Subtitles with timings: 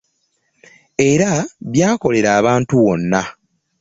[1.11, 1.31] Era
[1.71, 3.21] byakolera abantu wonna